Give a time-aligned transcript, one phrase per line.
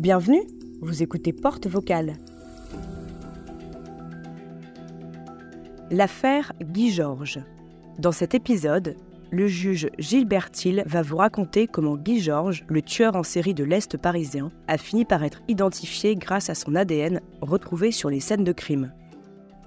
[0.00, 0.40] Bienvenue,
[0.80, 2.14] vous écoutez Porte Vocale.
[5.90, 7.40] L'affaire Guy Georges.
[7.98, 8.96] Dans cet épisode,
[9.30, 13.62] le juge Gilbert Thiel va vous raconter comment Guy Georges, le tueur en série de
[13.62, 18.42] l'Est parisien, a fini par être identifié grâce à son ADN retrouvé sur les scènes
[18.42, 18.94] de crime.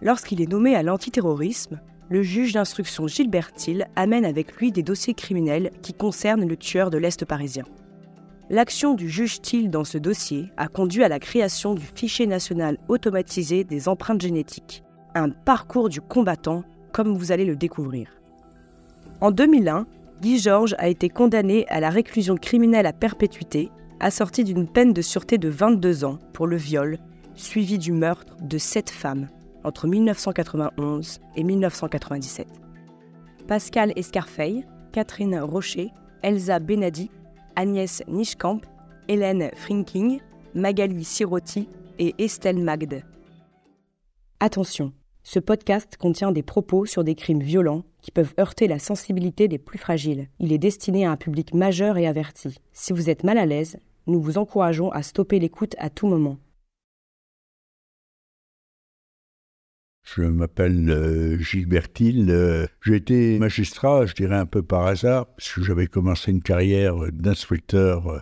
[0.02, 1.80] Lorsqu'il est nommé à l'antiterrorisme,
[2.10, 6.90] le juge d'instruction Gilbert Thiel amène avec lui des dossiers criminels qui concernent le tueur
[6.90, 7.66] de l'Est parisien.
[8.50, 12.78] L'action du juge Thiel dans ce dossier a conduit à la création du fichier national
[12.90, 14.84] automatisé des empreintes génétiques,
[15.16, 18.10] un parcours du combattant comme vous allez le découvrir.
[19.22, 19.88] En 2001,
[20.22, 25.02] Guy Georges a été condamné à la réclusion criminelle à perpétuité, assorti d'une peine de
[25.02, 26.98] sûreté de 22 ans pour le viol,
[27.36, 29.30] suivi du meurtre de sept femmes
[29.64, 32.48] entre 1991 et 1997.
[33.48, 37.10] Pascal Escarfeil, Catherine Rocher, Elsa Benadi,
[37.56, 38.62] Agnès Nischkamp,
[39.08, 40.20] Hélène Frinking,
[40.56, 41.68] Magali Sirotti
[42.00, 43.04] et Estelle Magde.
[44.40, 44.92] Attention,
[45.24, 49.58] ce podcast contient des propos sur des crimes violents qui peuvent heurter la sensibilité des
[49.58, 50.28] plus fragiles.
[50.40, 52.60] Il est destiné à un public majeur et averti.
[52.74, 56.38] Si vous êtes mal à l'aise, nous vous encourageons à stopper l'écoute à tout moment.
[60.04, 62.28] Je m'appelle euh, Gilbert Hill.
[62.30, 66.42] Euh, j'ai été magistrat, je dirais un peu par hasard, parce que j'avais commencé une
[66.42, 68.20] carrière d'inspecteur euh,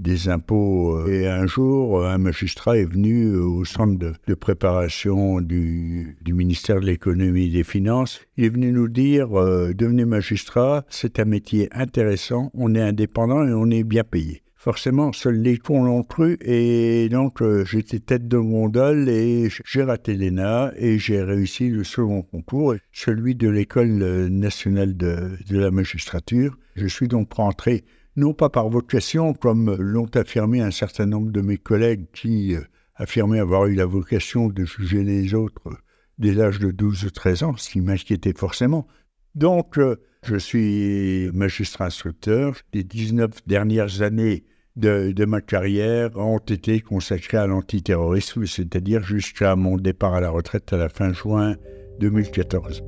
[0.00, 1.06] des impôts.
[1.06, 7.46] Et un jour, un magistrat est venu au centre de, préparation du, ministère de l'économie
[7.46, 8.20] et des finances.
[8.36, 13.52] Il est venu nous dire, devenez magistrat, c'est un métier intéressant, on est indépendant et
[13.52, 16.36] on est bien payé forcément, seuls les cons l'ont cru.
[16.42, 21.82] Et donc, euh, j'étais tête de gondole et j'ai raté l'ENA et j'ai réussi le
[21.82, 26.58] second concours, celui de l'École euh, nationale de, la magistrature.
[26.76, 27.84] Je suis donc rentré,
[28.16, 32.60] non pas par vocation, comme l'ont affirmé un certain nombre de mes collègues qui euh,
[32.96, 35.70] affirmaient avoir eu la vocation de juger les autres
[36.18, 38.86] dès l'âge de 12 ou 13 ans, ce qui m'inquiétait forcément.
[39.34, 39.78] Donc,
[40.22, 42.56] je suis magistrat instructeur.
[42.74, 44.44] Les 19 dernières années
[44.76, 50.72] de, ma carrière ont été consacrées à l'antiterrorisme, c'est-à-dire jusqu'à mon départ à la retraite
[50.72, 51.56] à la fin juin
[52.00, 52.82] 2014.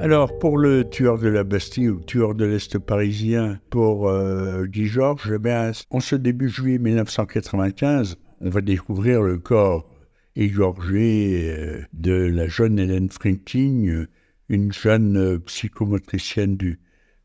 [0.00, 4.86] Alors, pour le tueur de la Bastille ou tueur de l'Est parisien, pour euh, Guy
[4.86, 9.88] Georges, eh en ce début juillet 1995, on va découvrir le corps
[10.36, 14.06] égorgé euh, de la jeune Hélène Franking,
[14.48, 16.58] une jeune euh, psychomotricienne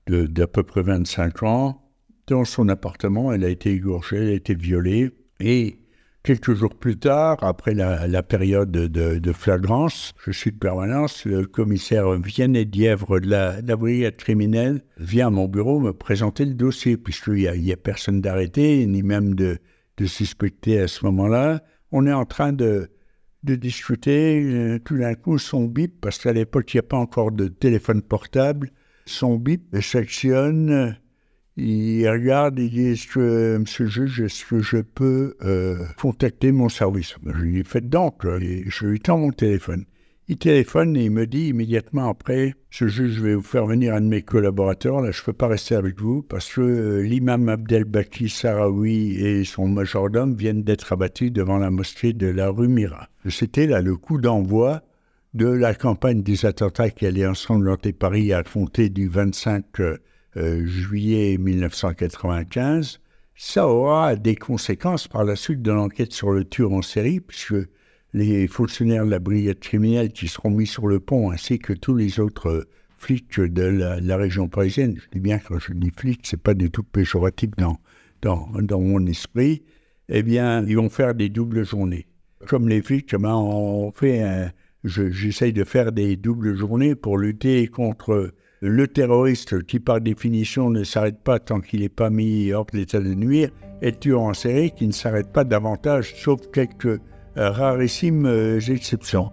[0.08, 1.82] d'à peu près 25 ans.
[2.28, 5.12] Dans son appartement, elle a été égorgée, elle a été violée.
[5.40, 5.80] Et
[6.24, 12.12] quelques jours plus tard, après la, période de, flagrance, je suis de permanence, le commissaire
[12.12, 17.34] Vianney Dièvre de la, brigade criminelle vient à mon bureau me présenter le dossier, puisqu'il
[17.62, 19.58] n'y a, a, personne d'arrêté, ni même de,
[19.98, 21.64] de suspecté à ce moment-là.
[21.92, 22.90] On est en train de,
[23.44, 24.42] de discuter.
[24.44, 27.48] Euh, tout d'un coup, son bip, parce qu'à l'époque, il n'y a pas encore de
[27.48, 28.72] téléphone portable,
[29.06, 30.98] son bip sectionne.
[31.58, 36.52] Il regarde, il dit Est-ce que, monsieur le juge, est-ce que je peux euh, contacter
[36.52, 37.16] mon service?
[37.26, 39.86] Je lui dis Faites donc, et je lui tends mon téléphone.
[40.32, 43.96] Il téléphone et il me dit immédiatement après, ce juge, je vais vous faire venir
[43.96, 47.02] un de mes collaborateurs, là je ne peux pas rester avec vous parce que euh,
[47.02, 52.68] l'imam Abdelbaki Sarawi et son majordome viennent d'être abattus devant la mosquée de la rue
[52.68, 53.10] Mira.
[53.28, 54.84] C'était là le coup d'envoi
[55.34, 59.98] de la campagne des attentats qui allait ensanglanter Paris à compter du 25 euh,
[60.64, 63.00] juillet 1995.
[63.34, 67.56] Ça aura des conséquences par la suite de l'enquête sur le tueur en série, puisque
[68.14, 71.96] les fonctionnaires de la brigade criminelle qui seront mis sur le pont, ainsi que tous
[71.96, 74.96] les autres flics de la, région parisienne.
[74.98, 77.78] Je dis bien quand je dis flics, c'est pas du tout péjoratif dans,
[78.22, 79.64] dans, dans, mon esprit.
[80.10, 82.08] Eh bien, ils vont faire des doubles journées.
[82.48, 84.52] Comme les flics, ben, on fait
[84.84, 90.84] j'essaye de faire des doubles journées pour lutter contre le terroriste qui, par définition, ne
[90.84, 93.50] s'arrête pas tant qu'il n'est pas mis hors d'état de nuire,
[93.82, 97.00] et le en série qui ne s'arrête pas davantage, sauf quelques
[97.40, 99.32] euh, rarissime euh, exception.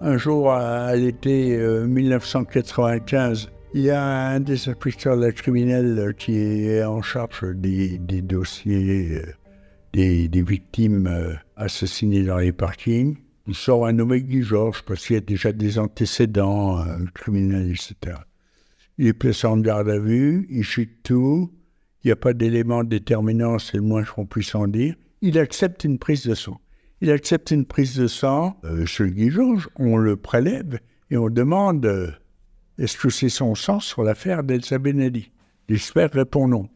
[0.00, 6.14] Un jour, à l'été 1995, euh, il y a un des inspecteurs de la criminelle
[6.18, 9.22] qui est en charge des, dossiers
[9.92, 13.18] des, victimes assassinées dans les parkings.
[13.46, 16.84] Il sort un nommé Guy Georges parce qu'il y a déjà des antécédents
[17.14, 18.16] criminels, etc.
[19.02, 21.50] Il est placé en garde à vue, il chute tout,
[22.04, 24.94] il n'y a pas d'élément déterminant, c'est le moins qu'on puisse en dire.
[25.22, 26.60] Il accepte une prise de sang.
[27.00, 30.78] Il accepte une prise de sang euh, Guy Georges, on le prélève
[31.10, 32.12] et on demande euh,
[32.78, 35.32] est-ce que c'est son sang sur l'affaire d'Elsa Benelli?
[35.68, 36.68] L'expert répond non.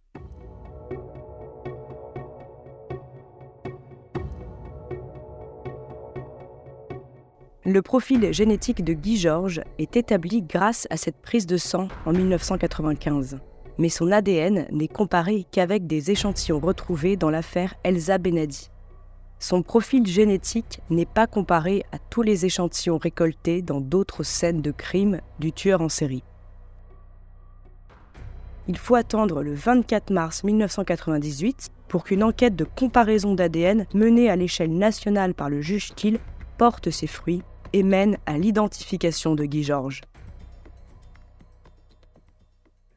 [7.69, 12.13] Le profil génétique de Guy Georges est établi grâce à cette prise de sang en
[12.13, 13.41] 1995.
[13.79, 18.71] Mais son ADN n'est comparé qu'avec des échantillons retrouvés dans l'affaire Elsa Benadi.
[19.41, 24.71] Son profil génétique n'est pas comparé à tous les échantillons récoltés dans d'autres scènes de
[24.71, 26.23] crime du tueur en série.
[28.69, 34.37] Il faut attendre le 24 mars 1998 pour qu'une enquête de comparaison d'ADN menée à
[34.37, 36.21] l'échelle nationale par le juge Kiel
[36.59, 37.43] porte ses fruits
[37.73, 40.03] et mène à l'identification de Guy Georges.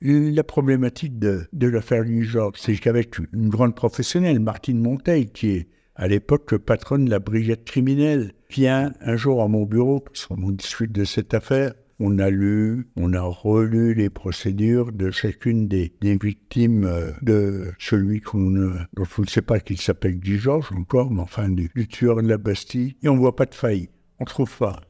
[0.02, 5.68] La problématique de, l'affaire Guy Georges, c'est qu'avec une grande professionnelle, Martine Monteil, qui est
[5.96, 10.94] à l'époque patronne de la brigade criminelle, vient un jour à mon bureau, qu'on discute
[10.94, 11.74] de cette affaire.
[12.00, 18.22] On a lu, on a relu les procédures de chacune des, victimes euh, de celui
[18.22, 21.90] qu'on ne, on ne sait pas qu'il s'appelle Guy Georges encore, mais enfin du, du
[21.90, 23.90] tueur de la Bastille, et on voit pas de faille
[24.20, 24.82] on trouve pas.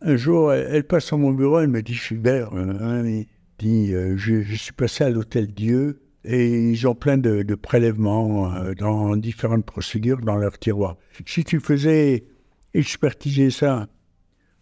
[0.00, 3.22] Un jour, elle, passe à mon bureau, elle me dit, Fulbert, euh,
[3.58, 8.74] dit, euh, je, suis passé à l'Hôtel Dieu et ils ont plein de, prélèvements euh,
[8.74, 10.96] dans différentes procédures dans leur tiroir.
[11.26, 12.26] Si tu faisais
[12.74, 13.88] expertiser ça,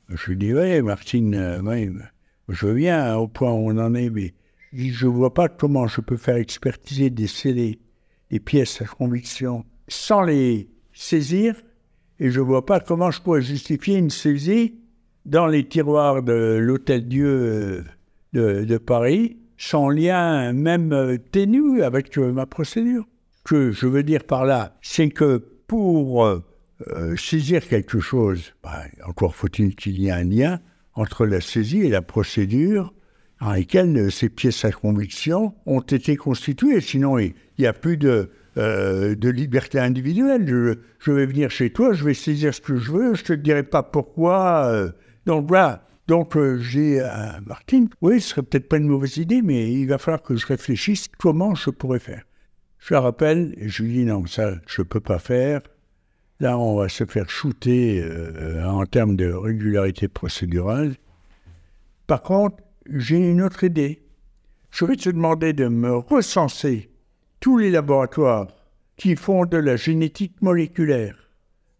[0.08, 1.60] je lui dis, oui, Martine,
[2.48, 4.32] je viens au point où on en est, mais
[4.72, 7.80] je ne vois pas comment je peux faire expertiser des scellés,
[8.30, 11.56] des pièces à conviction, sans les saisir
[12.18, 14.74] et je ne vois pas comment je pourrais justifier une saisie
[15.24, 17.84] dans les tiroirs de l'Hôtel Dieu
[18.36, 23.06] euh, de, Paris, sans lien même euh, ténu avec euh, ma procédure.
[23.44, 25.36] Que je veux dire par là, c'est que
[25.68, 26.28] pour
[27.16, 30.60] saisir quelque chose, bah, encore faut-il qu'il y ait un lien
[30.94, 32.92] entre la saisie et la procédure
[33.40, 36.80] dans lesquelles ces pièces à conviction ont été constituées.
[36.80, 40.46] Sinon, il n'y a plus de, euh, de liberté individuelle.
[40.98, 43.62] Je, vais venir chez toi, je vais saisir ce que je veux, je te dirai
[43.62, 44.66] pas pourquoi.
[44.66, 44.90] Euh.
[45.26, 45.86] donc voilà.
[46.08, 49.86] Donc euh, j'ai à Martine, oui, ce serait peut-être pas une mauvaise idée, mais il
[49.86, 52.22] va falloir que je réfléchisse comment je pourrais faire?
[52.78, 55.60] Je la rappelle et je lui dis non, ça je peux pas faire.
[56.40, 58.04] Là, on va se faire shooter
[58.64, 60.94] en termes de régularité procédurale.
[62.06, 64.02] Par contre, j'ai une autre idée.
[64.70, 66.90] Je vais te demander de me recenser
[67.46, 68.48] tous les laboratoires
[68.96, 71.30] qui font de la génétique moléculaire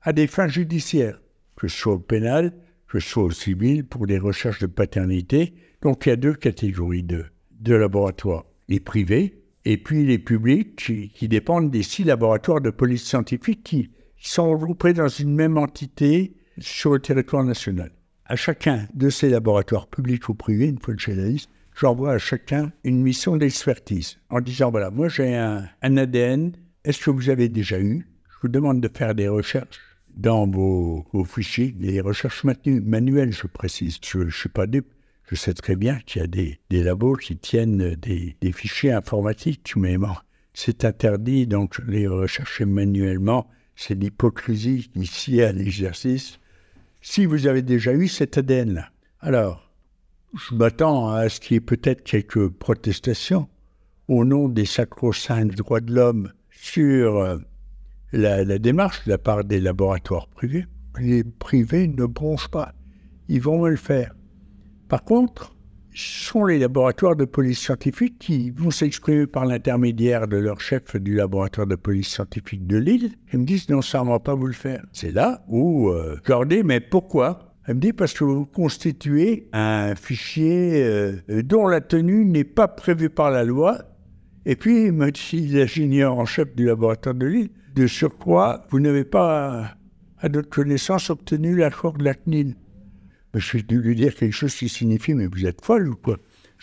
[0.00, 1.20] à des fins judiciaires,
[1.56, 2.52] que ce soit au pénal,
[2.86, 5.54] que ce soit au civil, pour des recherches de paternité.
[5.82, 7.24] Donc il y a deux catégories de,
[7.58, 10.76] de laboratoires, les privés et puis les publics
[11.12, 16.36] qui, dépendent des six laboratoires de police scientifique qui, sont regroupés dans une même entité
[16.60, 17.90] sur le territoire national.
[18.24, 22.12] À chacun de ces laboratoires publics ou privés, une fois que j'ai la liste, j'envoie
[22.12, 26.52] à chacun une mission d'expertise en disant voilà, moi j'ai un, ADN,
[26.84, 28.06] est-ce que vous avez déjà eu?
[28.28, 29.80] Je vous demande de faire des recherches
[30.16, 33.98] dans vos, fichiers, des recherches manuelles, je précise.
[34.02, 34.92] Je ne suis pas dupe.
[35.28, 39.98] Je sais très bien qu'il y a des, labos qui tiennent des, fichiers informatiques, mais
[39.98, 40.14] bon,
[40.54, 46.38] c'est interdit, donc les rechercher manuellement, c'est l'hypocrisie ici à l'exercice.
[47.02, 48.88] Si vous avez déjà eu cet ADN-là,
[49.20, 49.65] alors,
[50.34, 53.48] je m'attends à ce qu'il y ait peut-être quelques protestations
[54.08, 57.38] au nom des sacro-saints droits de l'homme sur euh,
[58.12, 60.66] la, démarche de la part des laboratoires privés.
[60.98, 62.72] Les privés ne bronchent pas.
[63.28, 64.14] Ils vont le faire.
[64.88, 65.54] Par contre,
[65.92, 70.94] ce sont les laboratoires de police scientifique qui vont s'exprimer par l'intermédiaire de leur chef
[70.96, 74.34] du laboratoire de police scientifique de Lille et me disent non, ça ne va pas
[74.34, 74.84] vous le faire.
[74.92, 76.18] C'est là où euh,
[76.64, 77.45] mais pourquoi?
[77.66, 82.68] Elle me dit parce que vous constituez un fichier euh, dont la tenue n'est pas
[82.68, 83.78] prévue par la loi.
[84.44, 89.04] Et puis, me dit l'ingénieur en chef du laboratoire de Lille, de surcroît, vous n'avez
[89.04, 89.76] pas,
[90.18, 92.54] à notre connaissance, obtenu l'accord de la CNIL.
[93.34, 96.18] Je dû lui dire quelque chose qui signifie, mais vous êtes folle ou quoi?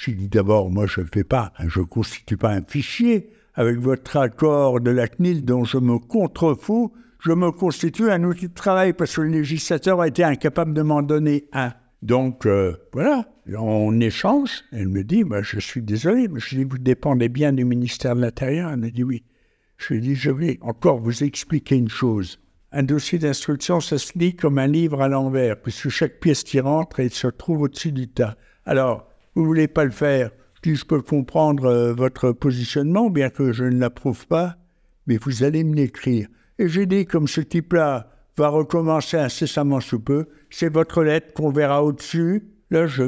[0.07, 3.77] Lui dit d'abord, moi je ne fais pas, je ne constitue pas un fichier avec
[3.77, 6.91] votre accord de la CNIL dont je me contrefous
[7.23, 10.81] je me constitue un outil de travail parce que le législateur a été incapable de
[10.81, 11.71] m'en donner un.
[12.01, 13.25] Donc euh, voilà,
[13.57, 14.63] on échange.
[14.73, 18.17] Elle me dit, bah, je suis désolé, mais je dis, vous dépendez bien du ministère
[18.17, 18.71] de l'Intérieur.
[18.71, 19.23] Elle me dit oui.
[19.77, 22.39] Je lui dis, je vais encore vous expliquer une chose.
[22.73, 26.59] Un dossier d'instruction, ça se lit comme un livre à l'envers, puisque chaque pièce qui
[26.59, 28.35] rentre, elle se trouve au-dessus du tas.
[28.65, 33.29] Alors, vous voulez pas le faire Je dis, je peux comprendre euh, votre positionnement, bien
[33.29, 34.57] que je ne l'approuve pas,
[35.07, 36.27] mais vous allez me l'écrire.
[36.59, 40.27] Et j'ai dit, comme ce type-là va recommencer incessamment sous peu.
[40.49, 42.49] C'est votre lettre qu'on verra au-dessus.
[42.71, 43.03] Là, je,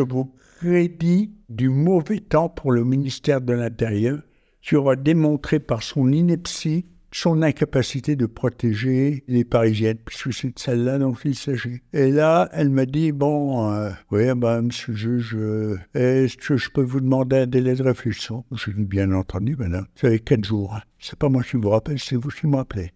[0.00, 4.20] vous prédis du mauvais temps pour le ministère de l'Intérieur
[4.62, 10.58] qui aura démontré par son ineptie son incapacité de protéger les Parisiennes, puisque c'est de
[10.58, 11.80] celle-là dont il s'agit.
[11.92, 16.56] Et là, elle m'a dit, bon, euh, oui, ben, monsieur le juge, euh, est-ce que
[16.56, 18.44] je peux vous demander un délai de réflexion?
[18.50, 20.76] Je dis, bien entendu, madame, vous avez quatre jours.
[21.06, 22.90] C'est pas moi qui vous rappelle, c'est vous qui m'appelez.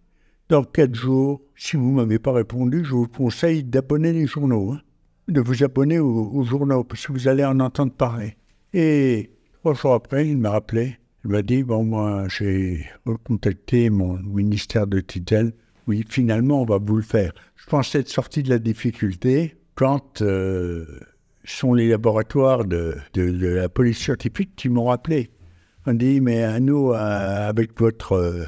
[0.49, 4.71] Dans quatre jours, si vous ne m'avez pas répondu, je vous conseille d'abonner les journaux,
[4.71, 4.81] hein,
[5.27, 8.35] de vous abonner aux, journaux, parce que vous allez en entendre parler.
[8.73, 10.97] Et trois jours après, il m'a rappelé.
[11.23, 12.83] Il m'a dit, bon, moi, j'ai
[13.25, 15.53] contacté mon ministère de tutelle.
[15.85, 17.31] Oui, finalement, on va vous le faire.
[17.57, 20.83] Je pensais être sorti de la difficulté quand euh,
[21.43, 25.29] sont les laboratoires de, la police scientifique qui m'ont rappelé.
[25.91, 28.45] On dit, mais à nous, avec votre, euh,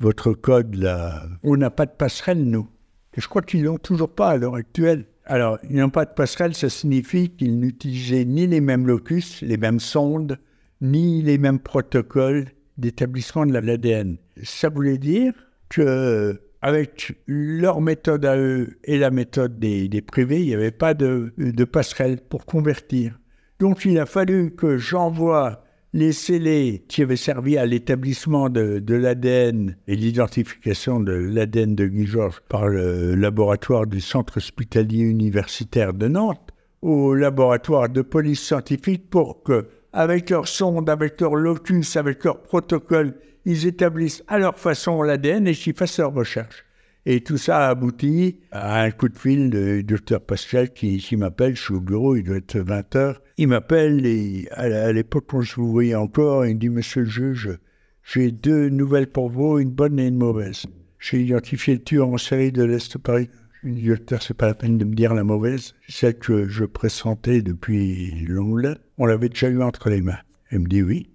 [0.00, 2.68] votre code, là, on n'a pas de passerelle, nous.
[3.16, 5.04] Je crois qu'ils n'ont toujours pas à l'heure actuelle.
[5.24, 9.58] Alors, ils n'ont pas de passerelle, ça signifie qu'ils n'utilisaient ni les mêmes locus, les
[9.58, 10.40] mêmes sondes,
[10.80, 12.46] ni les mêmes protocoles
[12.78, 14.16] d'établissement de l'ADN.
[14.42, 15.34] Ça voulait dire
[15.68, 20.94] que avec leur méthode à eux et la méthode des, privés, il n'y avait pas
[20.94, 21.32] de,
[21.64, 23.20] passerelle pour convertir.
[23.60, 25.61] Donc il a fallu que j'envoie
[25.94, 32.06] les scellés qui avaient servi à l'établissement de, l'ADN et l'identification de l'ADN de Guy
[32.06, 39.10] Georges par le laboratoire du Centre hospitalier universitaire de Nantes au laboratoire de police scientifique
[39.10, 44.58] pour que avec leur sonde, avec leur lotus, avec leur protocole, ils établissent à leur
[44.58, 46.64] façon l'ADN et qu'ils fassent leurs recherches.
[47.04, 51.56] Et tout ça a abouti à un coup de fil du docteur Pascal qui, m'appelle,
[51.56, 55.40] je suis au bureau, il doit être 20 h Il m'appelle et à l'époque, quand
[55.40, 57.58] je vous voyais encore, il dit Monsieur le juge,
[58.04, 60.64] j'ai deux nouvelles pour vous, une bonne et une mauvaise.
[61.00, 63.28] J'ai identifié le tueur en série de l'Est Paris.
[63.64, 68.24] Je c'est pas la peine de me dire la mauvaise, celle que je pressentais depuis
[68.26, 70.18] longtemps on l'avait déjà eu entre les mains.
[70.50, 71.10] Elle me dit oui.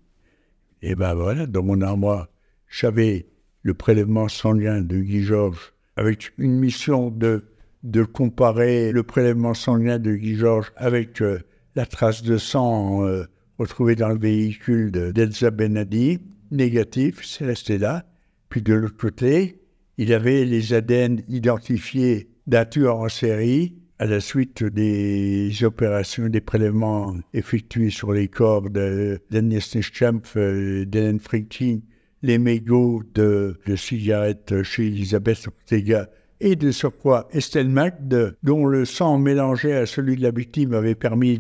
[0.82, 2.28] Et ben voilà, dans mon armoire,
[2.68, 3.28] j'avais
[3.62, 7.44] le prélèvement sanguin de Guy Georges avec une mission de,
[7.84, 11.40] de comparer le prélèvement sanguin de Guy Georges avec euh,
[11.76, 13.26] la trace de sang euh,
[13.58, 16.20] retrouvée dans le véhicule d'Elsa Benadi,
[16.52, 18.06] négatif, c'est resté là.
[18.50, 19.60] Puis de l'autre côté,
[19.98, 27.16] il avait les ADN identifiés d'un en série à la suite des opérations, des prélèvements
[27.34, 31.80] effectués sur les corps d'Agnès Neschamp, euh, d'Hélène Friedkin,
[32.24, 36.10] les mégots de, cigarettes chez Elisabeth Ortega
[36.40, 40.96] et de surcroît Estelle Magde, dont le sang mélangé à celui de la victime avait
[40.96, 41.40] permis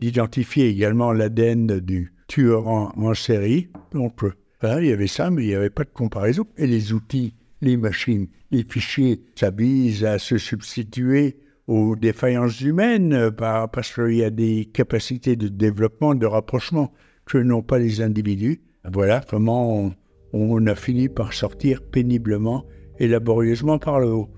[0.00, 3.68] d'identifier également l'ADN du tueur en, série.
[3.92, 4.20] Donc,
[4.62, 6.46] il y avait ça, mais il n'y avait pas de comparaison.
[6.56, 9.20] Et les outils, les machines, les fichiers,
[9.56, 15.48] vise à se substituer aux défaillances humaines, euh, parce qu'il y a des capacités de
[15.48, 16.92] développement, de rapprochement
[17.26, 18.62] que n'ont pas les individus.
[18.90, 19.94] Voilà comment on,
[20.32, 22.64] a fini par sortir péniblement
[22.98, 24.30] et laborieusement par le haut.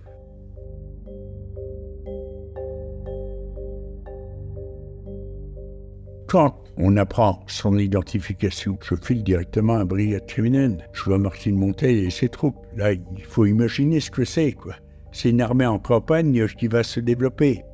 [6.28, 10.88] Quand on apprend son identification, je file directement à brigade criminelle.
[10.92, 12.64] Je vois Martine Montel et ses troupes.
[12.76, 14.76] Là, il faut imaginer ce que c'est, quoi
[15.12, 17.64] c'est une armée en campagne qui va se développer.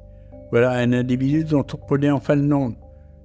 [0.51, 2.75] Voilà un individu dont on connaît enfin le nom,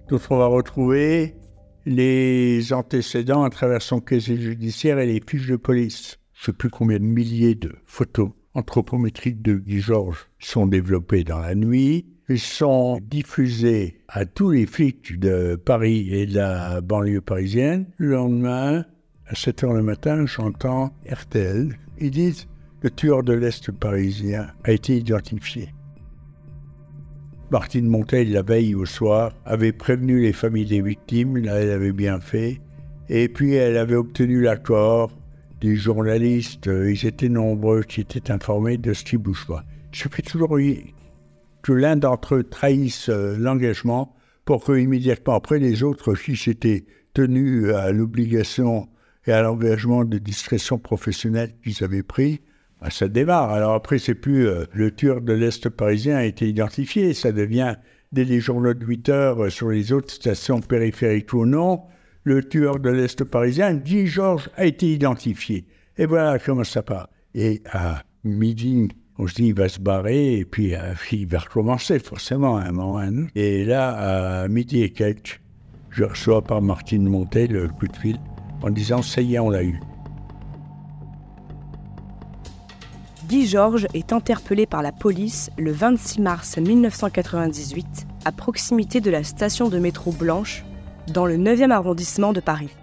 [0.09, 1.35] dont on va retrouver
[1.85, 6.17] les antécédents à travers son casier judiciaire et les fiches de police.
[6.33, 11.23] Je ne sais plus combien de milliers de photos anthropométriques de Guy Georges sont développées
[11.23, 12.05] dans la nuit.
[12.29, 17.87] Ils sont diffusés à tous les flics de Paris et de la banlieue parisienne.
[17.97, 18.85] Le lendemain,
[19.27, 21.77] à 7 h le matin, j'entends RTL.
[21.99, 22.47] Ils disent
[22.81, 25.69] le tueur de l'Est parisien a été identifié.
[27.51, 32.21] Martine Montel, la veille au soir, avait prévenu les familles des victimes, elle avait bien
[32.21, 32.61] fait,
[33.09, 35.11] et puis elle avait obtenu l'accord
[35.59, 39.65] des journalistes, euh, ils étaient nombreux qui étaient informés de ce qui bouge pas.
[39.91, 40.57] Je fais toujours
[41.61, 44.15] que l'un d'entre eux trahisse euh, l'engagement
[44.45, 48.87] pour que immédiatement après les autres qui s'étaient tenus à l'obligation
[49.27, 52.39] et à l'engagement de discrétion professionnelle qu'ils avaient pris
[52.81, 53.51] bah, ça démarre.
[53.51, 57.75] Alors après, c'est plus euh, le tueur de l'Est parisien a été identifié, ça devient
[58.11, 61.81] dès les journaux de 8 heures euh, sur les autres stations périphériques ou non,
[62.23, 65.65] le tueur de l'Est parisien, Guy Georges, a été identifié.
[65.97, 67.09] Et voilà comment ça part.
[67.35, 71.39] Et à midi, on se dit, il va se barrer, et puis euh, il va
[71.39, 72.99] recommencer forcément à un moment.
[73.35, 75.39] Et là, à midi et quelques,
[75.91, 78.17] je reçois par Martine Montel le coup de fil
[78.63, 79.79] en disant, ça y est, on l'a eu.
[83.31, 89.23] Guy Georges est interpellé par la police le 26 mars 1998 à proximité de la
[89.23, 90.65] station de métro Blanche
[91.13, 92.75] dans le 9e arrondissement de Paris.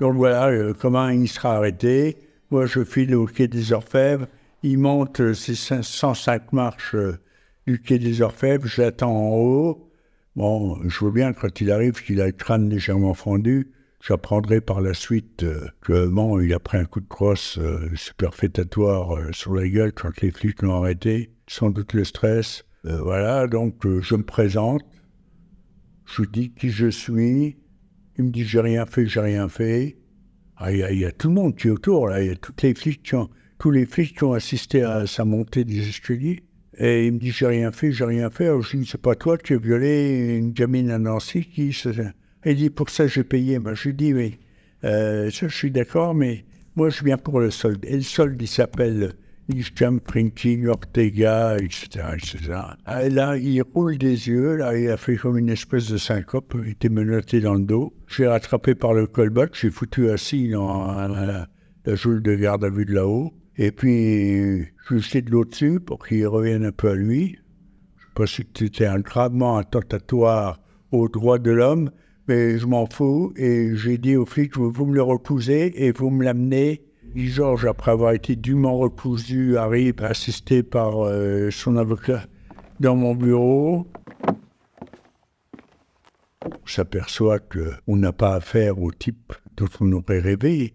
[0.00, 2.16] Donc voilà euh, comment il sera arrêté.
[2.50, 4.26] Moi, je file au quai des Orfèvres.
[4.64, 7.20] Il monte ses 105 marches euh,
[7.68, 8.66] du quai des Orfèvres.
[8.66, 9.88] Je l'attends en haut.
[10.34, 13.70] Bon, je vois bien quand il arrive qu'il a le crâne légèrement fendu.
[14.02, 17.58] J'apprendrai par la suite euh, que bon, il a pris un coup de crosse
[17.94, 21.30] superfétatoire sur la gueule quand les flics l'ont arrêté.
[21.46, 22.64] Sans doute le stress.
[22.84, 24.82] voilà, donc je me présente.
[26.04, 27.56] Je dis qui je suis.
[28.18, 29.96] Il me dit j'ai rien fait, j'ai rien fait.
[30.56, 32.10] Ah, il, y a, tout le monde qui est autour.
[32.16, 35.24] Il y a les flics qui ont, tous les flics qui ont assisté à sa
[35.24, 36.44] montée des escaliers.
[36.78, 38.48] Et il me dit j'ai rien fait, j'ai rien fait.
[38.60, 41.88] Je dis c'est pas toi qui as violé une gamine à Nancy qui se...
[42.44, 43.58] Il dit pour ça j'ai payé.
[43.58, 44.38] Ben, je lui dis oui,
[44.84, 46.44] euh, ça je suis d'accord, mais
[46.76, 47.84] moi je viens pour le solde.
[47.84, 49.14] Et le solde il s'appelle
[49.48, 52.60] Isham Printing, Ortega, etc., etc.
[53.02, 56.54] Et là, il roule des yeux, là, il a fait comme une espèce de syncope,
[56.64, 57.92] il était menotté dans le dos.
[58.06, 61.48] J'ai rattrapé par le colbot, j'ai foutu assis dans la,
[61.84, 63.32] la, joule de garde à vue de là-haut.
[63.56, 67.38] Et puis, je jeté de l'eau dessus pour qu'il revienne un peu à lui.
[67.98, 70.60] Je pense que c'était un gravement attentatoire
[70.92, 71.90] aux droits de l'homme,
[72.28, 73.32] mais je m'en fous.
[73.36, 76.82] Et j'ai dit aux flics, vous me le repousez et vous me l'amenez
[77.14, 82.24] Guy Georges, après avoir été dûment recousu, arrive assisté par euh, son avocat
[82.80, 83.86] dans mon bureau.
[86.46, 90.74] On s'aperçoit qu'on n'a pas affaire au type dont on aurait rêvé.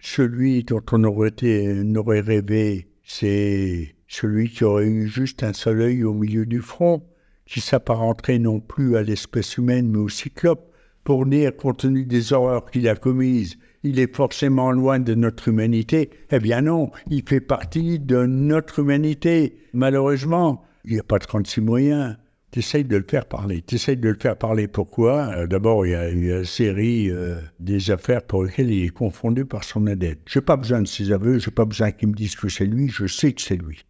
[0.00, 6.46] Celui dont on aurait, rêvé, c'est celui qui aurait eu juste un seul au milieu
[6.46, 7.02] du front,
[7.44, 10.67] qui s'apparenterait non plus à l'espèce humaine mais au cyclope,
[11.08, 15.48] pour dire, compte tenu des horreurs qu'il a commises, il est forcément loin de notre
[15.48, 16.10] humanité.
[16.30, 19.56] Eh bien non, il fait partie de notre humanité.
[19.72, 22.18] Malheureusement, il n'y a pas 36 moyens.
[22.50, 23.62] Tu essayes de le faire parler.
[23.66, 24.68] Tu essayes de le faire parler.
[24.68, 25.28] Pourquoi?
[25.34, 29.46] Euh, D'abord, il y a une série euh, des affaires pour lesquelles il est confondu
[29.46, 30.20] par son adepte.
[30.26, 32.50] Je n'ai pas besoin de ses aveux, je n'ai pas besoin qu'il me dise que
[32.50, 33.86] c'est lui, je sais que c'est lui.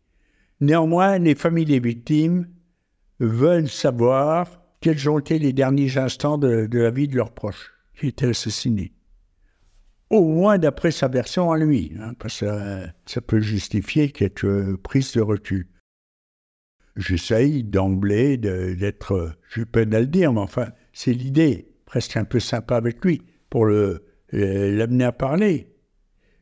[0.60, 2.46] Néanmoins, les familles des victimes
[3.18, 7.72] veulent savoir quels ont été les derniers instants de, de la vie de leurs proches
[7.98, 8.92] qui étaient assassinés
[10.10, 14.76] au moins d'après sa version à lui, hein, parce que euh, ça peut justifier quelques
[14.76, 15.68] prises de recul.
[16.96, 22.40] J'essaye d'emblée d'être, je peine à le dire, mais enfin, c'est l'idée, presque un peu
[22.40, 25.72] sympa avec lui, pour le, l'amener à parler.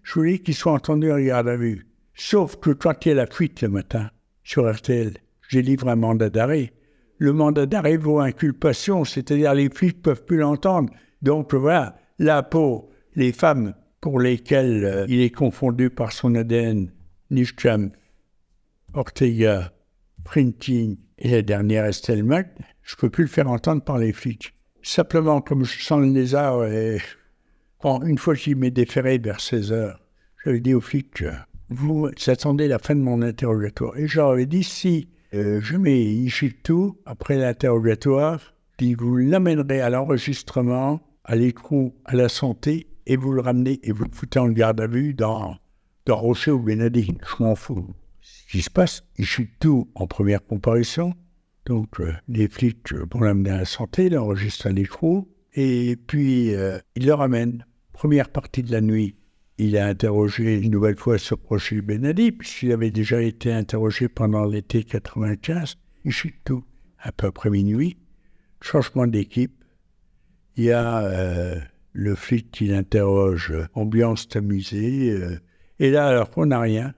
[0.02, 1.88] Je voulais qu'il soit entendu en garde à vue.
[2.14, 4.10] Sauf que quand il y a la fuite le matin
[4.44, 5.18] sur RTL,
[5.48, 6.72] j'ai livré un mandat d'arrêt.
[7.18, 10.90] Le mandat d'arrêt vaut inculpation, c'est-à-dire les flics ne peuvent plus l'entendre.
[11.22, 16.92] Donc voilà, là, pour les femmes pour lesquelles euh, il est confondu par son ADN,
[17.30, 17.90] Nishcham,
[18.94, 19.72] Ortega,
[20.24, 24.12] Printing et la dernière Estelle Mac, je ne peux plus le faire entendre par les
[24.12, 24.54] flics.
[24.82, 26.98] Simplement, comme je sens le lézard, et...
[27.84, 30.00] une fois j'y m'ai déféré vers 16 heures,
[30.44, 31.24] j'avais dit aux flics,
[31.68, 33.96] vous attendez la fin de mon interrogatoire.
[33.96, 36.26] Et j'avais dit, si euh, je mets
[36.62, 43.32] tout après l'interrogatoire, puis vous l'amènerez à l'enregistrement, à l'écrou, à la santé, et vous
[43.32, 45.56] le ramenez et vous le foutez en garde à vue dans,
[46.06, 47.20] dans Rocher ou Bénédicte.
[47.24, 47.94] Je m'en fous.
[48.20, 49.04] Ce qui se passe,
[49.60, 51.12] tout en première comparaison.
[51.66, 56.78] Donc, euh, les flics vont l'amener à la santé, l'enregistrent à l'écrou, et puis euh,
[56.94, 57.66] il le ramène.
[57.92, 59.16] Première partie de la nuit,
[59.58, 64.44] il a interrogé une nouvelle fois sur Rocher Benadi, puisqu'il avait déjà été interrogé pendant
[64.44, 65.76] l'été 95.
[66.04, 66.64] Il chute tout.
[66.98, 67.96] À peu près minuit,
[68.60, 69.52] changement d'équipe.
[70.56, 71.60] Il y a euh,
[71.92, 75.10] le flic qui l'interroge, ambiance tamisée.
[75.10, 75.38] Euh,
[75.78, 76.94] et là, alors qu'on n'a rien,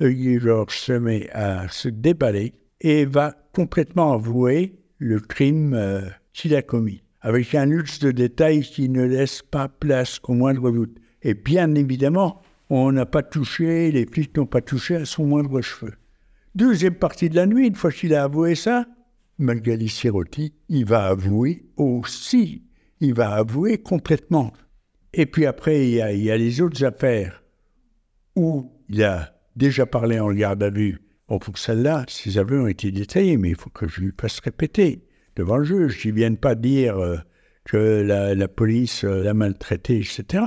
[0.00, 6.54] Guy Georges se met à se déballer et va complètement avouer le crime euh, qu'il
[6.54, 10.96] a commis, avec un luxe de détails qui ne laisse pas place au moindre doute.
[11.22, 15.60] Et bien évidemment, on n'a pas touché, les flics n'ont pas touché à son moindre
[15.60, 15.94] cheveu.
[16.54, 18.86] Deuxième partie de la nuit, une fois qu'il a avoué ça,
[19.38, 22.64] Magali Sirotti, il va avouer aussi
[23.00, 24.52] il va avouer complètement.
[25.12, 27.42] Et puis après, il y, a, les autres affaires
[28.36, 31.00] où il a déjà parlé en garde à vue.
[31.28, 34.38] Bon, pour celle-là, ses aveux ont été détaillés, mais il faut que je lui fasse
[34.40, 35.06] répéter
[35.36, 37.16] devant le juge, qu'il ne vienne pas dire euh,
[37.64, 40.44] que la, police euh, l'a maltraité, etc.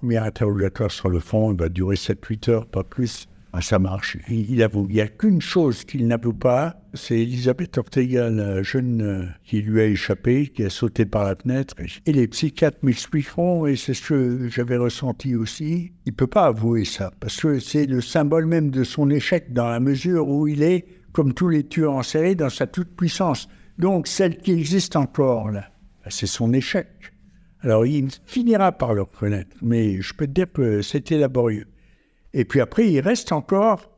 [0.00, 3.28] Premier interrogatoire sur le fond, il va durer 7-8 heures, pas plus.
[3.52, 4.16] Ah, ça marche.
[4.28, 4.86] Il, avoue.
[4.90, 9.62] Il n'y a qu'une chose qu'il n'avoue pas, c'est Elisabeth Ortega, la jeune euh, qui
[9.62, 11.74] lui a échappé, qui a sauté par la fenêtre.
[12.06, 16.44] Et les psychiatres m'expliqueront, et c'est ce que j'avais ressenti aussi, il ne peut pas
[16.44, 20.46] avouer ça, parce que c'est le symbole même de son échec, dans la mesure où
[20.46, 23.48] il est, comme tous les tueurs en série, dans sa toute-puissance.
[23.78, 25.64] Donc, celle qui existe encore, là,
[26.04, 26.86] ben, c'est son échec.
[27.60, 31.66] Alors, il finira par le reconnaître, mais je peux te dire que c'était laborieux.
[32.32, 33.90] Et puis après, il reste encore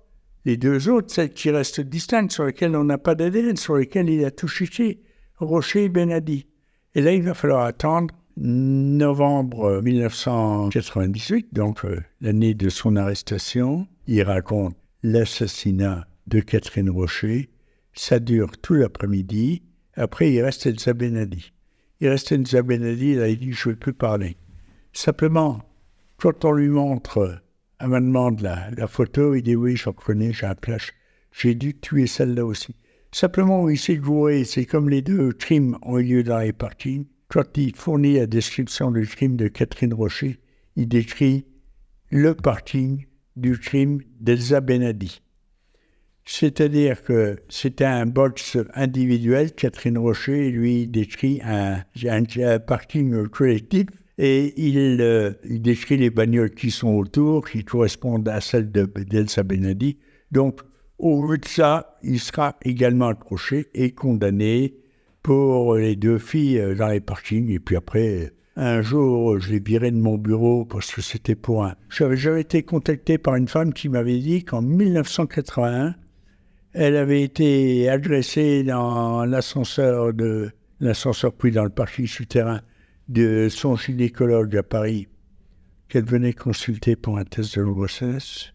[0.45, 4.09] les deux autres, celles qui restent distinctes, sur lesquelles on n'a pas d'ADN, sur lesquelles
[4.09, 5.03] il a tout chuté,
[5.37, 6.47] Rocher et Benadi.
[6.95, 13.87] Et là, il va falloir attendre novembre 1998, donc euh, l'année de son arrestation.
[14.07, 17.51] Il raconte l'assassinat de Catherine Rocher.
[17.93, 19.63] Ça dure tout l'après-midi.
[19.95, 21.53] Après, il reste Elsa Benadi.
[22.01, 24.37] Il reste Elsa Benadi, là, il dit Je ne veux plus parler.
[24.93, 25.63] Simplement,
[26.17, 27.43] quand on lui montre
[27.81, 30.93] elle me demande la, photo, il dit oui, j'en connais, j'ai un flash.
[31.33, 32.75] J'ai dû tuer celle-là aussi.
[33.11, 37.07] Simplement, il s'est joué, c'est comme les deux crimes ont eu lieu dans les parkings.
[37.29, 40.41] Quand il fournit la description du crime de Catherine Rocher,
[40.77, 41.47] il décrit
[42.11, 45.23] le parking du crime d'Elsa Benadi.
[46.33, 51.83] C'est-à-dire que c'était un box individuel, Catherine Rocher, lui décrit un,
[52.61, 58.71] parking collectif et euh, il, décrit les bagnoles qui sont autour, qui correspondent à celles
[58.71, 59.99] d'Elsa Benadi.
[60.31, 60.61] Donc,
[60.99, 64.77] au vu de ça, il sera également accroché et condamné
[65.25, 67.51] pour les deux filles euh, dans les parkings.
[67.51, 71.65] Et puis après, un jour, je l'ai viré de mon bureau parce que c'était pour
[71.65, 71.75] un...
[71.89, 75.97] J'avais été contacté par une femme qui m'avait dit qu'en 1981,
[76.73, 82.61] elle avait été agressée dans l'ascenseur de l'ascenseur puis dans le parking souterrain
[83.09, 85.09] de son gynécologue à Paris
[85.89, 88.53] qu'elle venait consulter pour un test de grossesse.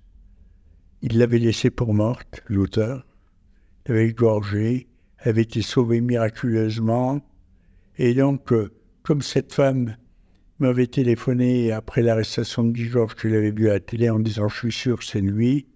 [1.01, 3.05] Il l'avait laissée pour morte, l'auteur.
[3.85, 4.87] l'avait égorgée,
[5.19, 7.21] avait été sauvée miraculeusement.
[7.97, 8.71] Et donc, euh,
[9.03, 9.97] comme cette femme
[10.59, 14.47] m'avait téléphoné après l'arrestation de Guy Georges, que l'avais vu à la télé en disant
[14.47, 15.67] Je suis sûr, c'est lui,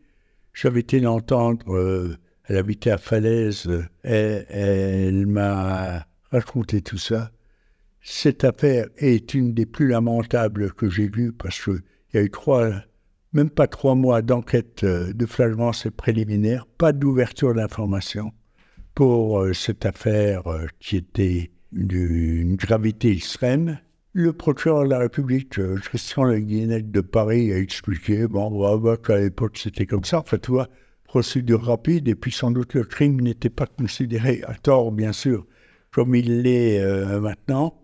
[0.54, 1.76] j'avais été l'entendre.
[1.76, 2.18] Euh,
[2.50, 3.70] elle habitait à Falaise.
[4.04, 7.32] elle m'a raconté tout ça.
[8.02, 11.82] Cette affaire est une des plus lamentables que j'ai vues parce qu'il
[12.14, 12.72] y a eu trois,
[13.34, 18.32] même pas trois mois d'enquête euh, de flagrance préliminaire, pas d'ouverture d'information
[18.96, 23.78] pour euh, cette affaire euh, qui était d'une gravité extrême.
[24.14, 29.58] Le procureur de la République, Christian Le Guinette de Paris, a expliqué bon, qu'à l'époque
[29.60, 30.20] c'était comme ça.
[30.20, 30.68] En fait, tu vois,
[31.10, 35.46] procédure rapide, et puis sans doute le crime n'était pas considéré à tort, bien sûr,
[35.92, 36.80] comme il l'est
[37.20, 37.80] maintenant.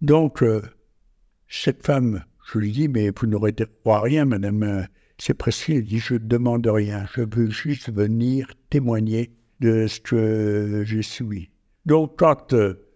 [0.00, 0.62] Donc, euh,
[1.48, 3.52] cette femme, je lui dis, mais vous n'aurez
[3.86, 4.62] à rien, madame.
[4.62, 4.82] Euh,
[5.18, 9.98] c'est presque, elle dit, je ne demande rien, je veux juste venir témoigner de ce
[9.98, 11.50] que j'ai subi.
[11.84, 12.86] Donc, quand, euh,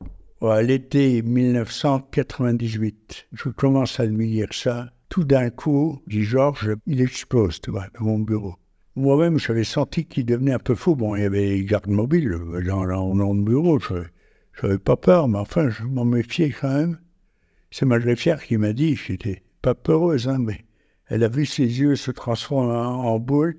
[0.42, 7.00] à l'été 1998, je commence à lui dire ça, tout d'un coup, dit Georges, il
[7.00, 8.54] explose, tu vois, dans mon bureau.
[8.94, 10.94] Moi-même, j'avais senti qu'il devenait un peu fou.
[10.94, 13.78] Bon, il y avait les gardes mobiles dans, dans, le bureau.
[13.78, 13.94] Je,
[14.60, 16.98] j'avais pas peur, mais enfin, je m'en méfiais quand même.
[17.70, 20.66] C'est ma greffière qui m'a dit, j'étais pas peureuse, hein, mais
[21.06, 23.56] elle a vu ses yeux se transformer en, boule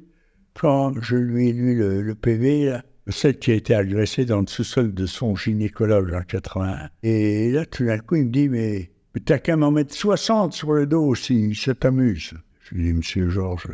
[0.53, 4.93] quand je lui ai lu le, PV, celle qui a été agressée dans le sous-sol
[4.93, 6.89] de son gynécologue en 81.
[7.01, 8.91] Et là, tout d'un coup, il me dit, mais,
[9.25, 12.33] t'as qu'à m'en mettre 60 sur le dos si ça t'amuse.
[12.59, 13.67] Je lui ai dit, monsieur Georges,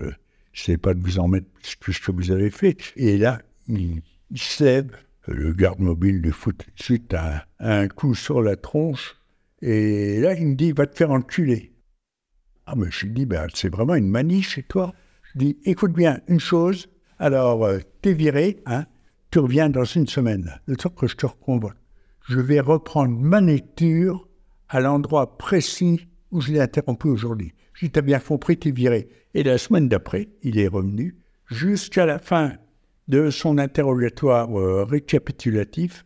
[0.60, 2.78] je ne sais pas de vous en mettre plus que ce que vous avez fait.
[2.98, 4.92] Et là, il, il lève,
[5.28, 7.16] le garde mobile lui fout tout de suite
[7.60, 9.16] un, coup sur la tronche.
[9.62, 11.74] Et là, il me dit, va te faire enculer.
[12.66, 14.94] Ah, mais je lui dis, ben, c'est vraiment une manie chez toi.
[15.34, 18.86] Je dis, écoute bien, une chose, alors, euh, t'es viré, hein,
[19.32, 21.78] tu reviens dans une semaine, le temps que je te reconvoque.
[22.28, 24.28] Je vais reprendre ma lecture
[24.68, 27.54] à l'endroit précis où je l'ai interrompu aujourd'hui.
[27.80, 29.08] Dis, t'as bien compris, t'es viré.
[29.34, 31.16] Et la semaine d'après, il est revenu
[31.50, 32.54] jusqu'à la fin
[33.08, 36.06] de son interrogatoire euh, récapitulatif,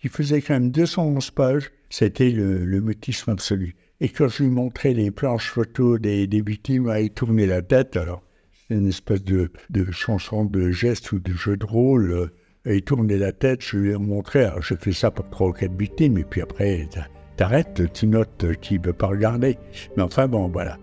[0.00, 3.74] qui faisait quand même 211 pages, c'était le, mutisme absolu.
[4.00, 7.96] Et quand je lui montrais les planches photos des, des victimes, il tournait la tête.
[7.96, 8.22] Alors,
[8.68, 9.50] c'est une espèce de,
[9.90, 12.12] chanson de geste ou de jeu de rôle.
[12.12, 12.28] Euh,
[12.66, 14.44] il tournait la tête, je lui ai montré.
[14.44, 16.88] Alors, je fais ça pour trois ou quatre victimes, et puis après,
[17.36, 19.58] t'arrêtes, tu notes qui ne veut pas regarder.
[19.96, 20.78] Mais enfin, bon, voilà.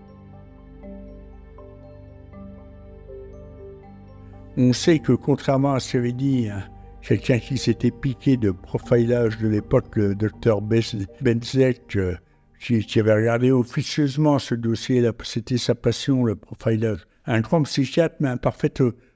[4.56, 6.62] On sait que contrairement à ce qu'avait dit hein,
[7.00, 12.14] quelqu'un qui s'était piqué de profilage de l'époque, le docteur Benzek, euh,
[12.60, 17.00] qui, avait regardé officieusement ce dossier, c'était sa passion, le profilage.
[17.26, 18.72] un grand psychiatre, mais un parfait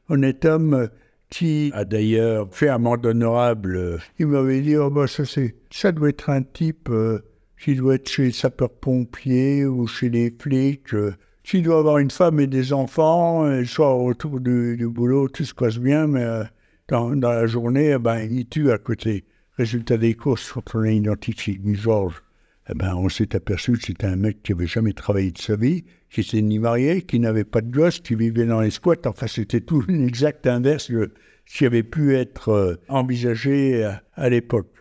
[0.09, 0.89] honnête homme
[1.29, 3.99] qui a d'ailleurs fait amende honorable.
[4.19, 7.21] Il m'avait dit, oh bah ça, doit être un type euh,
[7.63, 11.15] qui doit être chez les sapeurs-pompiers ou chez les flics, euh,
[11.47, 15.79] qui doit avoir une femme et des enfants, soit autour du, boulot, tout se passe
[15.79, 16.45] bien, mais euh,
[16.89, 19.25] dans, la journée, eh ben, il tue à côté.
[19.57, 22.23] Résultat des courses, quand on a identifié Georges,
[22.69, 25.55] eh ben, on s'est aperçu que c'était un mec qui n'avait jamais travaillé de sa
[25.55, 29.07] vie, qui s'était ni marié, qui n'avait pas de gosse, qui vivait dans les squats.
[29.07, 31.13] Enfin, c'était tout l'exact inverse de
[31.47, 34.73] ce qui avait pu être euh, envisagé à, l'époque.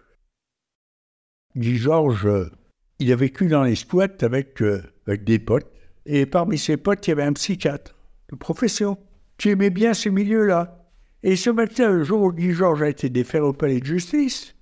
[1.56, 2.50] Guy Georges, euh,
[2.98, 5.72] il a vécu dans les squats avec, euh, avec des potes,
[6.06, 7.96] et parmi ses potes, il y avait un psychiatre
[8.30, 8.98] de profession
[9.38, 10.86] qui aimait bien ces milieux-là.
[11.24, 14.56] Et ce matin, le jour où Guy Georges a été déféré au palais de justice,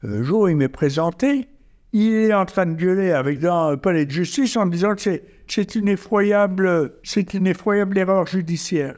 [0.00, 1.48] le jour où il m'est présenté,
[1.92, 5.20] il est en train de gueuler avec dans le palais de justice en disant que
[5.48, 8.96] c'est une effroyable, c'est une effroyable erreur judiciaire.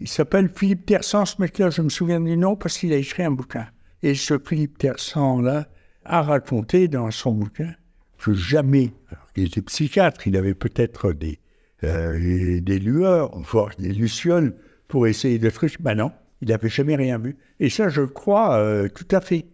[0.00, 3.22] Il s'appelle Philippe Tersan, ce mec-là, je me souviens du nom parce qu'il a écrit
[3.22, 3.66] un bouquin.
[4.02, 5.68] Et ce Philippe Tersan-là
[6.04, 7.72] a raconté dans son bouquin
[8.34, 11.38] jamais, alors il était psychiatre, il avait peut-être des,
[11.84, 14.54] euh, des lueurs, voire des lucioles
[14.88, 15.80] pour essayer de trucs.
[15.80, 17.36] Ben non, il n'avait jamais rien vu.
[17.60, 19.46] Et ça, je crois euh, tout à fait.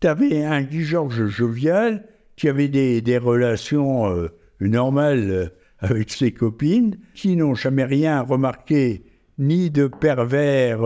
[0.00, 4.28] Tu avais un Guy Georges jovial qui avait des, des relations euh,
[4.60, 9.04] normales avec ses copines, qui n'ont jamais rien remarqué,
[9.38, 10.80] ni de pervers,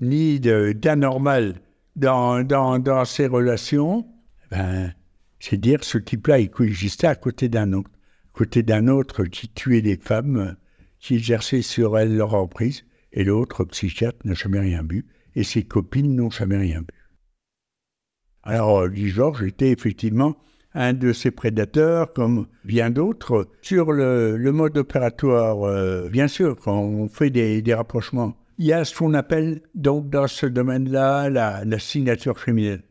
[0.00, 1.56] ni d'anormal
[1.96, 4.06] dans, dans, dans, ses relations.
[4.50, 4.92] Ben,
[5.40, 7.90] c'est dire ce type-là, il coexistait à côté d'un autre.
[8.34, 10.56] À côté d'un autre qui tuait des femmes,
[10.98, 15.62] qui exerçait sur elles leur emprise, et l'autre psychiatre n'a jamais rien vu, et ses
[15.62, 17.08] copines n'ont jamais rien vu.
[18.42, 20.36] Alors, Guy Georges était effectivement
[20.74, 25.64] un de ces prédateurs, comme bien d'autres, sur le, mode opératoire.
[25.64, 30.08] Euh, bien sûr, quand on fait des, rapprochements, il y a ce qu'on appelle, donc,
[30.08, 32.82] dans ce domaine-là, la, signature criminelle.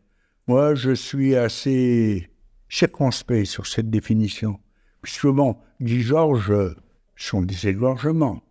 [0.47, 2.29] Moi, je suis assez
[2.69, 4.59] circonspect sur cette définition.
[5.01, 6.75] Puisque, bon, Guy Georges
[7.15, 8.41] sont des égorgements.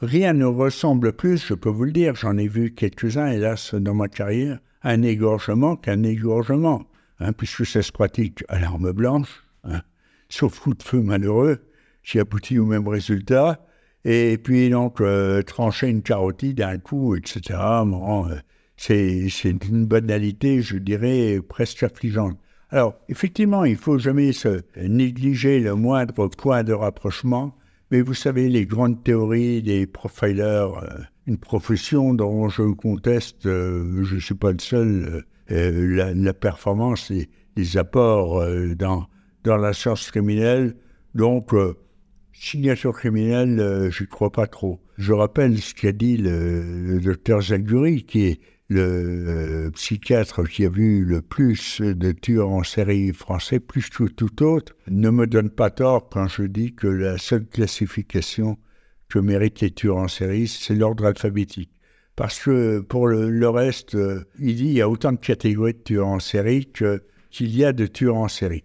[0.00, 3.94] Rien ne ressemble plus, je peux vous le dire, j'en ai vu quelques-uns, hélas, dans
[3.94, 6.84] ma carrière, un égorgement qu'un égorgement,
[7.20, 9.80] hein, puisque ça se pratique à l'arme blanche, hein,
[10.28, 11.64] sauf coup de feu malheureux,
[12.02, 13.64] qui aboutit au même résultat,
[14.04, 17.58] et puis donc euh, trancher une carotide d'un coup, etc.
[17.58, 18.40] Euh,
[18.76, 22.38] c'est une banalité, je dirais, presque affligeante.
[22.74, 24.32] Alors, effectivement, il faut jamais
[24.76, 27.56] négliger le moindre point de rapprochement,
[27.92, 34.02] mais vous savez, les grandes théories des profilers, euh, une profession dont je conteste, euh,
[34.02, 38.44] je ne suis pas le seul, euh, la, performance et les apports
[38.76, 39.06] dans,
[39.44, 40.74] dans la science criminelle.
[41.14, 41.54] Donc,
[42.32, 44.80] signature criminelle, je ne crois pas trop.
[44.98, 51.04] Je rappelle ce qu'a dit le, docteur Zaguri, qui est le psychiatre qui a vu
[51.04, 55.70] le plus de tueurs en série français, plus que tout autre, ne me donne pas
[55.70, 58.58] tort quand je dis que la seule classification
[59.08, 61.70] que mérite les tueurs en série, c'est l'ordre alphabétique.
[62.16, 65.78] Parce que pour le, reste, euh, il dit qu'il y a autant de catégories de
[65.78, 68.64] tueurs en série qu'il y a de tueurs en série.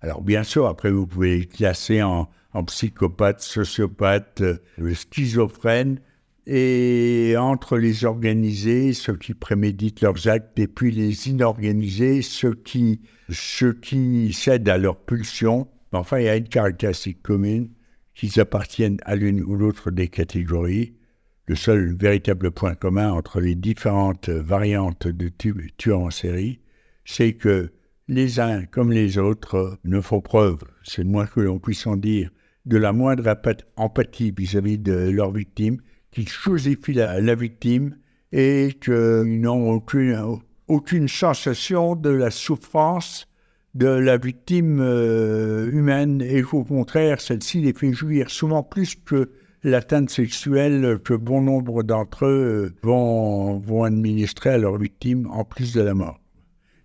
[0.00, 6.00] Alors bien sûr, après vous pouvez les classer en, en psychopathes, sociopathes, euh, schizophrènes,
[6.50, 13.02] et entre les organisés, ceux qui préméditent leurs actes, et puis les inorganisés, ceux qui,
[13.28, 15.68] ceux qui cèdent à leurs pulsions.
[15.92, 17.68] Enfin, il y a une caractéristique commune,
[18.14, 20.94] qu'ils appartiennent à l'une ou l'autre des catégories.
[21.44, 25.28] Le seul véritable point commun entre les différentes variantes de
[25.76, 26.60] tueurs en série,
[27.04, 27.72] c'est que
[28.08, 31.96] les uns comme les autres ne font preuve, c'est le moins que l'on puisse en
[31.96, 32.30] dire,
[32.64, 33.34] de la moindre
[33.76, 35.78] empathie vis-à-vis de leur victime,
[36.18, 37.96] qu'ils chosifient la, victime
[38.32, 39.80] et qu'ils n'ont
[40.66, 43.28] aucune, sensation de la souffrance
[43.74, 49.30] de la victime euh, humaine et qu'au contraire, celle-ci les fait jouir souvent plus que
[49.62, 55.72] l'atteinte sexuelle que bon nombre d'entre eux vont, vont administrer à leur victime en plus
[55.74, 56.18] de la mort.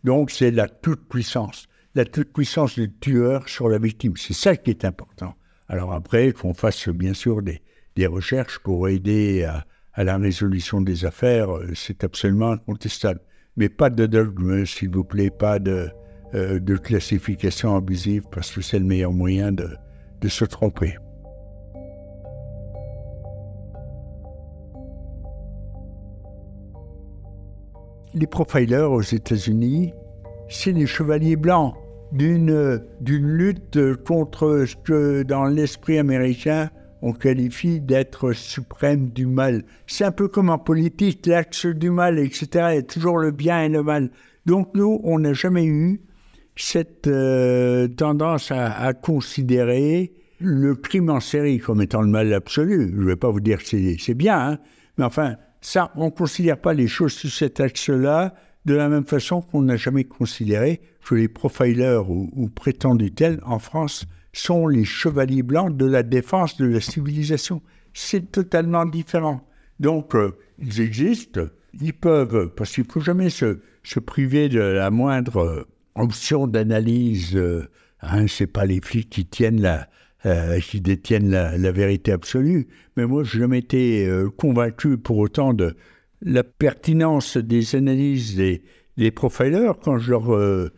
[0.04, 4.16] Donc c'est la toute-puissance, la toute-puissance du tueur sur la victime.
[4.18, 5.34] C'est ça qui est important.
[5.70, 7.63] Alors après, qu'on fasse bien sûr des,
[7.96, 9.66] des recherches pour aider à,
[10.04, 13.20] la résolution des affaires, c'est absolument incontestable.
[13.58, 15.90] Mais pas de dogme, s'il vous plaît, pas de,
[16.34, 19.70] euh, de classification abusive parce que c'est le meilleur moyen de,
[20.22, 20.96] de se tromper.
[28.16, 29.94] Les profilers aux États-Unis,
[30.50, 31.76] c'est les chevaliers blancs
[32.12, 36.70] d'une, d'une lutte contre ce que dans l'esprit américain
[37.04, 39.66] on qualifie d'être suprême du mal.
[39.88, 42.48] C'est un peu comme en politique, l'axe du mal, etc.
[42.54, 44.10] Il y a toujours le bien et le mal.
[44.46, 46.00] Donc nous, on n'a jamais eu
[46.56, 52.94] cette euh, tendance à, considérer le crime en série comme étant le mal absolu.
[52.96, 54.60] Je ne vais pas vous dire que c'est bien, hein,
[54.98, 59.06] mais enfin, ça, on ne considère pas les choses sous cet axe-là de la même
[59.06, 64.84] façon qu'on n'a jamais considéré que les profilers ou, prétendus tels en France sont les
[64.84, 67.62] chevaliers blancs de la défense de la civilisation.
[67.94, 69.48] C'est totalement différent.
[69.80, 71.42] Donc, euh, ils existent,
[71.80, 73.60] ils peuvent, parce qu'il ne faut jamais se,
[74.06, 77.36] priver de la moindre euh, option d'analyse.
[77.36, 77.68] Euh,
[78.02, 79.88] hein, Ce n'est pas les flics qui tiennent la,
[80.62, 82.68] qui détiennent la, vérité absolue.
[82.98, 85.76] Mais moi, je jamais été convaincu pour autant de,
[86.24, 88.64] la pertinence des analyses des,
[88.98, 90.72] des profilers quand je leur euh,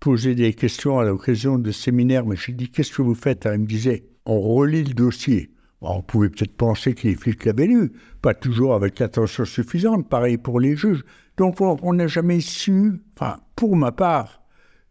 [0.00, 2.26] posais des questions à l'occasion de séminaires.
[2.26, 3.48] Mais je dis Qu'est-ce que vous faites?
[3.50, 5.50] Ils me disaient On relit le dossier.
[5.80, 10.38] on pouvait peut-être penser que les flics l'avaient lu, pas toujours avec l'attention suffisante, pareil
[10.38, 11.04] pour les juges.
[11.36, 14.42] Donc on n'a jamais su, enfin pour ma part,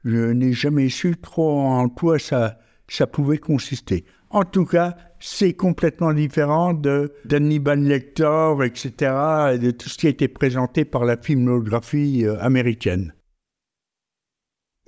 [0.03, 4.05] je n'ai jamais su trop en quoi ça, ça pouvait consister.
[4.29, 8.91] En tout cas, c'est complètement différent de d'Hannibal Lecter, etc.,
[9.53, 13.13] et de tout ce qui a été présenté par la filmographie euh, américaine.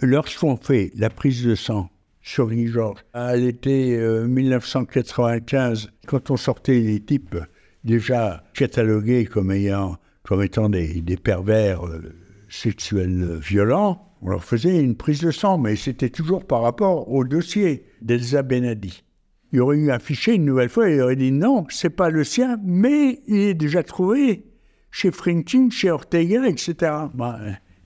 [0.02, 1.90] Lorsqu'on fait la prise de sang
[2.22, 7.38] sur Guy Georges à l'été 1995, quand on sortait les types
[7.84, 12.14] déjà catalogués comme ayant comme étant des, pervers euh,
[12.50, 17.24] sexuels violents, on leur faisait une prise de sang, mais c'était toujours par rapport au
[17.24, 19.04] dossier d'Elsa Benadi
[19.52, 22.60] il aurait eu fichier une nouvelle fois, il aurait dit non, c'est pas le sien,
[22.64, 24.46] mais il est déjà trouvé
[24.92, 26.92] chez Franklin, chez Ortega, etc.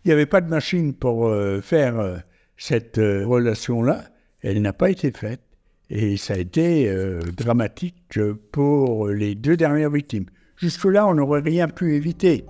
[0.03, 2.17] il n'y avait pas de machine pour euh, faire euh,
[2.57, 4.05] cette euh, relation-là.
[4.41, 5.41] Elle n'a pas été faite.
[5.89, 6.89] Et ça a été
[7.35, 8.17] dramatique
[8.53, 10.23] pour les deux dernières victimes.
[10.55, 12.45] Jusque-là, on n'aurait rien pu éviter.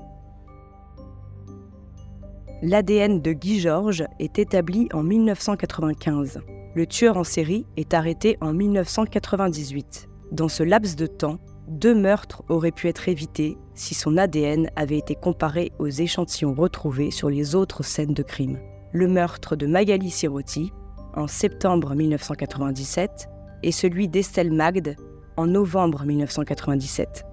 [2.61, 6.39] L'ADN de Guy Georges est établi en 1995
[6.73, 10.07] le tueur en série est arrêté en 1998.
[10.31, 11.37] Dans ce laps de temps,
[11.71, 17.11] deux meurtres auraient pu être évités si son ADN avait été comparé aux échantillons retrouvés
[17.11, 18.59] sur les autres scènes de crime.
[18.91, 20.73] Le meurtre de Magali Sirotti
[21.15, 23.29] en septembre 1997
[23.63, 24.97] et celui d'Estelle Magde
[25.37, 27.25] en novembre 1997.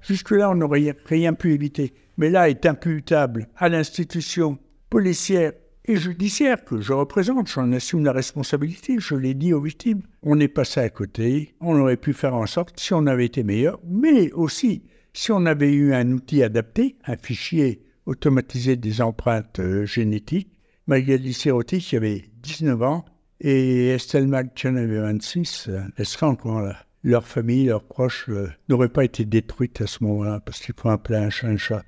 [0.00, 1.92] Jusque-là, on n'aurait rien pu éviter.
[2.16, 4.58] Mais là est imputable à l'institution
[4.88, 5.52] policière
[5.84, 7.48] et judiciaire que je représente.
[7.48, 10.02] J'en assume la responsabilité, je l'ai dit aux victimes.
[10.22, 13.42] On est passé à côté, on aurait pu faire en sorte, si on avait été
[13.42, 19.58] meilleur, mais aussi si on avait eu un outil adapté, un fichier automatisé des empreintes
[19.60, 20.52] euh, génétiques.
[20.86, 23.04] Magali Sirotti, qui avait 19 ans,
[23.40, 28.50] et Estelle en avait 26, euh, elle serait encore là leur famille, leurs proches euh,
[28.68, 31.82] n'auraient pas été détruites à ce moment-là, parce qu'il faut appeler un chat un chat.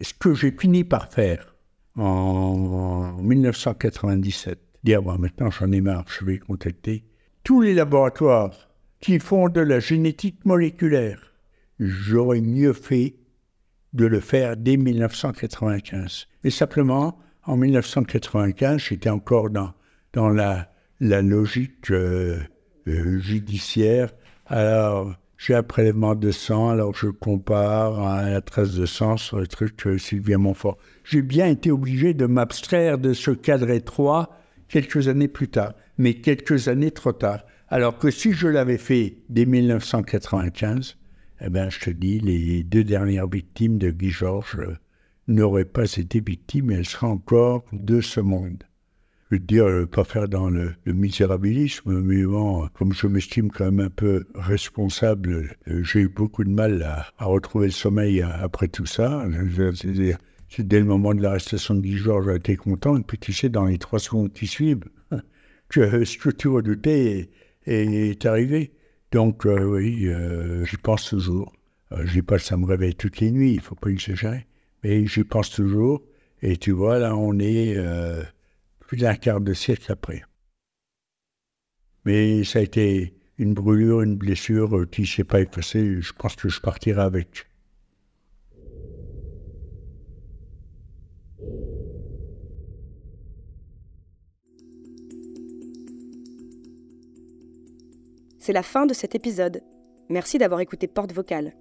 [0.00, 1.54] Et ce que j'ai fini par faire
[1.98, 7.04] en, 1997, dire bon, maintenant j'en ai marre, je vais contacter
[7.44, 8.68] tous les laboratoires
[9.00, 11.34] qui font de la génétique moléculaire.
[11.78, 13.16] J'aurais mieux fait
[13.92, 16.26] de le faire dès 1995.
[16.44, 19.72] Mais simplement, en 1995, j'étais encore dans,
[20.12, 20.68] dans la,
[21.00, 22.38] logique euh,
[22.86, 24.10] euh, judiciaire.
[24.46, 29.38] Alors, j'ai un prélèvement de sang, alors je compare à la trace de sang sur
[29.38, 30.76] le truc de Sylvia Montfort.
[31.04, 36.14] J'ai bien été obligé de m'abstraire de ce cadre étroit quelques années plus tard, mais
[36.14, 37.44] quelques années trop tard.
[37.68, 40.96] Alors que si je l'avais fait dès 1995,
[41.40, 44.76] eh ben, je te dis, les deux dernières victimes de Guy Georges euh,
[45.28, 48.64] n'auraient pas été victimes, elles seraient encore de ce monde
[49.30, 53.66] je veux dire, euh, pas faire dans le, misérabilisme, mais bon, comme je m'estime quand
[53.66, 58.68] même un peu responsable, euh, j'ai eu beaucoup de mal à, retrouver le sommeil après
[58.68, 59.26] tout ça.
[60.48, 63.50] C'est dès le moment de l'arrestation de Guy Georges, été content, et puis tu sais,
[63.50, 64.84] dans les trois secondes qui suivent,
[65.70, 67.28] ce que tu redoutais
[67.66, 68.72] est, arrivé.
[69.12, 70.08] Donc euh, oui,
[70.64, 71.52] j'y pense toujours.
[71.90, 74.46] je dis pas que ça me réveille toutes les nuits, il faut pas exagérer,
[74.82, 76.02] mais j'y pense toujours.
[76.40, 77.76] Et tu vois, là, on est
[78.88, 80.22] plus d'un quart de siècle après.
[82.06, 86.00] Mais ça a été une brûlure, une blessure qui ne s'est pas effacée.
[86.00, 87.46] Je pense que je partirai avec.
[98.38, 99.60] C'est la fin de cet épisode.
[100.08, 101.52] Merci d'avoir écouté Porte Vocale.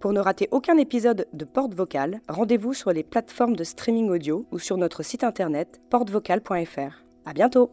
[0.00, 4.46] Pour ne rater aucun épisode de Porte Vocale, rendez-vous sur les plateformes de streaming audio
[4.52, 7.02] ou sur notre site internet portevocal.fr.
[7.24, 7.70] À bientôt!